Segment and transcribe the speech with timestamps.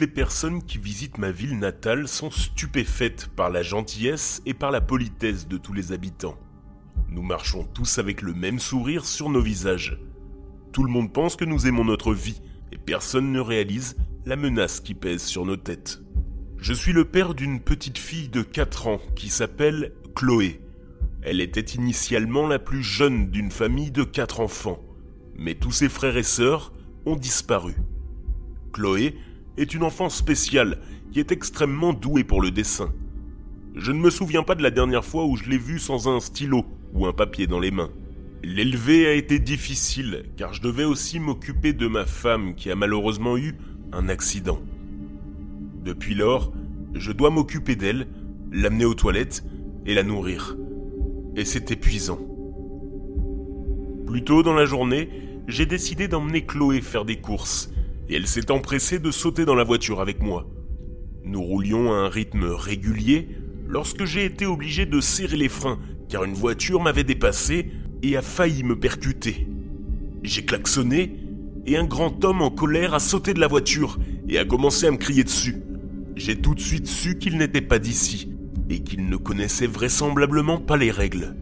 [0.00, 4.80] les personnes qui visitent ma ville natale sont stupéfaites par la gentillesse et par la
[4.80, 6.38] politesse de tous les habitants.
[7.08, 9.98] Nous marchons tous avec le même sourire sur nos visages.
[10.72, 14.80] Tout le monde pense que nous aimons notre vie et personne ne réalise la menace
[14.80, 16.00] qui pèse sur nos têtes.
[16.58, 20.60] Je suis le père d'une petite fille de 4 ans qui s'appelle Chloé.
[21.22, 24.80] Elle était initialement la plus jeune d'une famille de 4 enfants,
[25.36, 26.72] mais tous ses frères et sœurs
[27.04, 27.74] ont disparu.
[28.72, 29.16] Chloé
[29.56, 30.78] est une enfant spéciale
[31.12, 32.92] qui est extrêmement douée pour le dessin.
[33.74, 36.20] Je ne me souviens pas de la dernière fois où je l'ai vue sans un
[36.20, 37.90] stylo ou un papier dans les mains.
[38.42, 43.36] L'élever a été difficile car je devais aussi m'occuper de ma femme qui a malheureusement
[43.36, 43.54] eu
[43.92, 44.60] un accident.
[45.84, 46.52] Depuis lors,
[46.94, 48.08] je dois m'occuper d'elle,
[48.50, 49.44] l'amener aux toilettes
[49.86, 50.56] et la nourrir.
[51.36, 52.20] Et c'est épuisant.
[54.06, 55.08] Plus tôt dans la journée,
[55.48, 57.72] j'ai décidé d'emmener Chloé faire des courses
[58.08, 60.46] et elle s'est empressée de sauter dans la voiture avec moi.
[61.24, 63.28] Nous roulions à un rythme régulier
[63.68, 65.78] lorsque j'ai été obligé de serrer les freins
[66.08, 67.70] car une voiture m'avait dépassé
[68.02, 69.46] et a failli me percuter.
[70.22, 71.16] J'ai klaxonné
[71.66, 74.90] et un grand homme en colère a sauté de la voiture et a commencé à
[74.90, 75.62] me crier dessus.
[76.16, 78.32] J'ai tout de suite su qu'il n'était pas d'ici
[78.68, 81.34] et qu'il ne connaissait vraisemblablement pas les règles.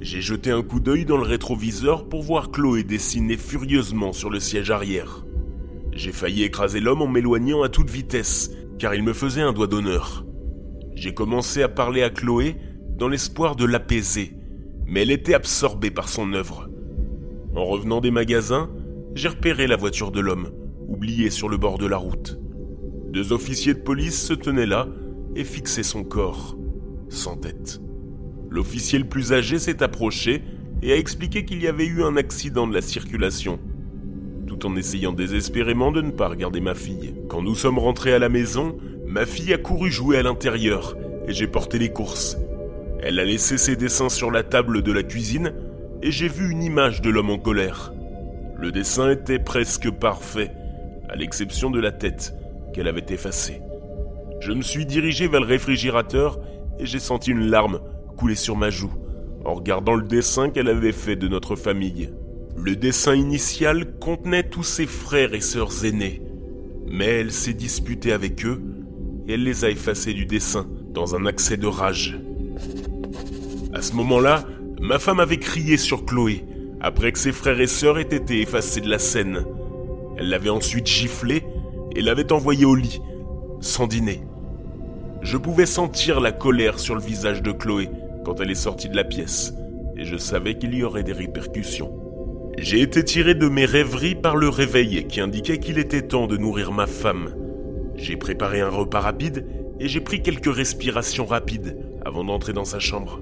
[0.00, 4.40] J'ai jeté un coup d'œil dans le rétroviseur pour voir Chloé dessiner furieusement sur le
[4.40, 5.24] siège arrière.
[5.92, 9.66] J'ai failli écraser l'homme en m'éloignant à toute vitesse, car il me faisait un doigt
[9.66, 10.24] d'honneur.
[10.94, 12.56] J'ai commencé à parler à Chloé
[12.96, 14.32] dans l'espoir de l'apaiser,
[14.86, 16.68] mais elle était absorbée par son œuvre.
[17.54, 18.70] En revenant des magasins,
[19.14, 20.50] j'ai repéré la voiture de l'homme,
[20.88, 22.38] oubliée sur le bord de la route.
[23.10, 24.88] Deux officiers de police se tenaient là
[25.36, 26.56] et fixaient son corps,
[27.10, 27.80] sans tête.
[28.48, 30.42] L'officier le plus âgé s'est approché
[30.82, 33.58] et a expliqué qu'il y avait eu un accident de la circulation,
[34.64, 37.14] en essayant désespérément de ne pas regarder ma fille.
[37.28, 38.76] Quand nous sommes rentrés à la maison,
[39.06, 40.96] ma fille a couru jouer à l'intérieur
[41.26, 42.36] et j'ai porté les courses.
[43.00, 45.52] Elle a laissé ses dessins sur la table de la cuisine
[46.02, 47.92] et j'ai vu une image de l'homme en colère.
[48.56, 50.52] Le dessin était presque parfait,
[51.08, 52.34] à l'exception de la tête
[52.72, 53.60] qu'elle avait effacée.
[54.40, 56.40] Je me suis dirigé vers le réfrigérateur
[56.78, 57.80] et j'ai senti une larme
[58.16, 58.92] couler sur ma joue
[59.44, 62.10] en regardant le dessin qu'elle avait fait de notre famille.
[62.56, 66.22] Le dessin initial contenait tous ses frères et sœurs aînés,
[66.86, 68.62] mais elle s'est disputée avec eux
[69.26, 72.18] et elle les a effacés du dessin dans un accès de rage.
[73.72, 74.44] À ce moment-là,
[74.80, 76.44] ma femme avait crié sur Chloé
[76.80, 79.44] après que ses frères et sœurs aient été effacés de la scène.
[80.18, 81.44] Elle l'avait ensuite giflé
[81.94, 83.00] et l'avait envoyé au lit,
[83.60, 84.22] sans dîner.
[85.22, 87.88] Je pouvais sentir la colère sur le visage de Chloé
[88.24, 89.54] quand elle est sortie de la pièce,
[89.96, 92.01] et je savais qu'il y aurait des répercussions.
[92.58, 96.36] J'ai été tiré de mes rêveries par le réveil qui indiquait qu'il était temps de
[96.36, 97.34] nourrir ma femme.
[97.96, 99.46] J'ai préparé un repas rapide
[99.80, 103.20] et j'ai pris quelques respirations rapides avant d'entrer dans sa chambre.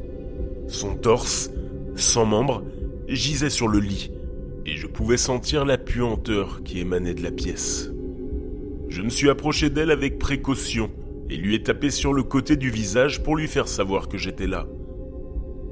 [0.67, 1.51] Son torse,
[1.95, 2.65] sans membres,
[3.09, 4.11] gisait sur le lit,
[4.67, 7.91] et je pouvais sentir la puanteur qui émanait de la pièce.
[8.89, 10.91] Je me suis approché d'elle avec précaution
[11.31, 14.49] et lui ai tapé sur le côté du visage pour lui faire savoir que j'étais
[14.49, 14.67] là.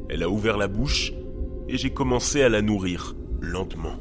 [0.08, 1.12] Elle a ouvert la bouche
[1.68, 3.96] et j'ai commencé à la nourrir, lentement.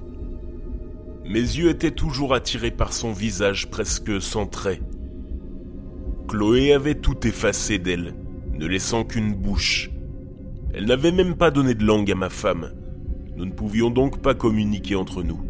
[1.25, 4.81] Mes yeux étaient toujours attirés par son visage presque sans traits.
[6.27, 8.13] Chloé avait tout effacé d'elle,
[8.53, 9.91] ne laissant qu'une bouche.
[10.73, 12.71] Elle n'avait même pas donné de langue à ma femme.
[13.35, 15.41] Nous ne pouvions donc pas communiquer entre nous.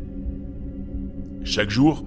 [1.43, 2.05] Chaque jour,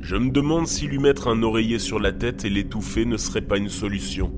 [0.00, 3.42] je me demande si lui mettre un oreiller sur la tête et l'étouffer ne serait
[3.42, 4.32] pas une solution.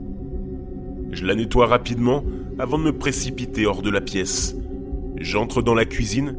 [1.12, 2.24] Je la nettoie rapidement
[2.58, 4.56] avant de me précipiter hors de la pièce.
[5.18, 6.36] J'entre dans la cuisine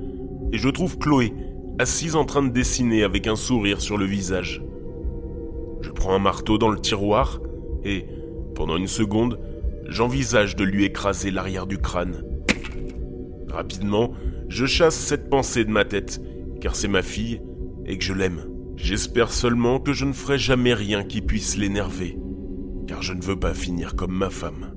[0.54, 1.34] et je trouve Chloé
[1.80, 4.64] assise en train de dessiner avec un sourire sur le visage.
[5.82, 7.42] Je prends un marteau dans le tiroir
[7.84, 8.06] et,
[8.54, 9.40] pendant une seconde,
[9.90, 12.24] j'envisage de lui écraser l'arrière du crâne.
[13.50, 14.14] Rapidement,
[14.48, 16.22] je chasse cette pensée de ma tête,
[16.62, 17.42] car c'est ma fille
[17.88, 18.48] et que je l'aime.
[18.76, 22.18] J'espère seulement que je ne ferai jamais rien qui puisse l'énerver,
[22.88, 24.73] car je ne veux pas finir comme ma femme.